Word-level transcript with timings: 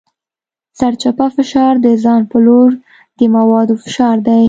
سرچپه 0.79 1.27
فشار 1.37 1.73
د 1.85 1.87
ځان 2.03 2.21
په 2.31 2.37
لور 2.45 2.69
د 3.19 3.21
موادو 3.35 3.75
فشار 3.83 4.17
دی. 4.27 4.39